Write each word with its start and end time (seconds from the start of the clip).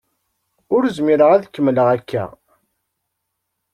Ur 0.75 0.83
zmireɣ 0.97 1.29
ad 1.31 1.45
kemmleɣ 1.47 1.87
akka. 1.95 2.25